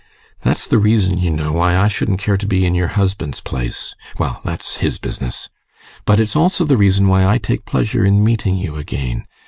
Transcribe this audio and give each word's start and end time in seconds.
That's 0.41 0.65
the 0.65 0.79
reason, 0.79 1.19
you 1.19 1.29
know, 1.29 1.51
why 1.51 1.77
I 1.77 1.87
shouldn't 1.87 2.17
care 2.17 2.35
to 2.35 2.47
be 2.47 2.65
in 2.65 2.73
your 2.73 2.87
husband's 2.97 3.39
place 3.39 3.93
well, 4.17 4.41
that's 4.43 4.77
his 4.77 4.97
business! 4.97 5.47
But 6.05 6.19
it's 6.19 6.35
also 6.35 6.65
the 6.65 6.73
reason 6.75 7.07
why 7.07 7.23
I 7.27 7.37
take 7.37 7.65
pleasure 7.67 8.03
in 8.03 8.23
meeting 8.23 8.57
you 8.57 8.77
again. 8.77 9.27